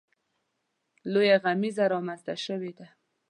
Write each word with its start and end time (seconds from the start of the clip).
لویه 1.11 1.37
غمیزه 1.43 1.85
رامنځته 1.93 2.35
شوې 2.45 2.71
ده. 2.77 2.87